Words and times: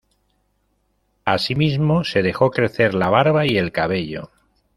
Asimismo, 1.25 2.03
se 2.03 2.23
dejó 2.23 2.49
crecer 2.49 2.95
la 2.95 3.11
barba 3.11 3.45
y 3.45 3.57
el 3.59 3.71
cabello. 3.71 4.31